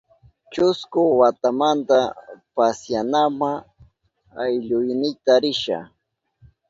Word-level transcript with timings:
Chusku 0.51 1.01
watamanta 1.19 1.99
pasyanapa 2.55 3.51
aylluynita 4.41 5.33
risha. 5.43 5.79